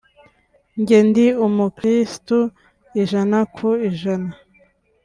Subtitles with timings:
[0.79, 2.37] njye ndi umukristu
[3.01, 4.31] ijana ku ijana